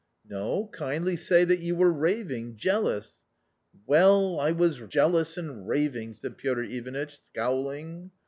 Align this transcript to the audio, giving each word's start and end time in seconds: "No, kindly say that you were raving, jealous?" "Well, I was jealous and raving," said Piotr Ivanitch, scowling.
"No, 0.27 0.65
kindly 0.73 1.15
say 1.15 1.43
that 1.45 1.59
you 1.59 1.75
were 1.75 1.91
raving, 1.93 2.55
jealous?" 2.55 3.19
"Well, 3.85 4.39
I 4.39 4.49
was 4.49 4.79
jealous 4.89 5.37
and 5.37 5.67
raving," 5.67 6.13
said 6.13 6.39
Piotr 6.39 6.63
Ivanitch, 6.63 7.19
scowling. 7.25 8.09